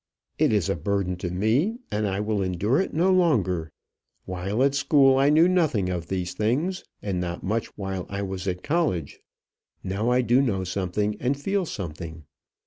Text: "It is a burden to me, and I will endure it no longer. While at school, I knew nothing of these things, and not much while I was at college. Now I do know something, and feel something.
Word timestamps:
"It 0.39 0.51
is 0.51 0.67
a 0.67 0.75
burden 0.75 1.15
to 1.17 1.29
me, 1.29 1.77
and 1.91 2.07
I 2.07 2.19
will 2.21 2.41
endure 2.41 2.81
it 2.81 2.91
no 2.91 3.13
longer. 3.13 3.71
While 4.25 4.63
at 4.63 4.73
school, 4.73 5.19
I 5.19 5.29
knew 5.29 5.47
nothing 5.47 5.89
of 5.91 6.07
these 6.07 6.33
things, 6.33 6.83
and 7.03 7.21
not 7.21 7.43
much 7.43 7.67
while 7.77 8.07
I 8.09 8.23
was 8.23 8.47
at 8.47 8.63
college. 8.63 9.19
Now 9.83 10.09
I 10.09 10.23
do 10.23 10.41
know 10.41 10.63
something, 10.63 11.17
and 11.19 11.39
feel 11.39 11.67
something. 11.67 12.23